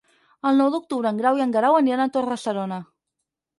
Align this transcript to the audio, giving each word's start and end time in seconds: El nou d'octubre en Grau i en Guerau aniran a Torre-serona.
El 0.51 0.55
nou 0.61 0.71
d'octubre 0.75 1.11
en 1.11 1.19
Grau 1.19 1.37
i 1.39 1.45
en 1.47 1.53
Guerau 1.57 1.79
aniran 1.83 2.03
a 2.07 2.11
Torre-serona. 2.19 2.83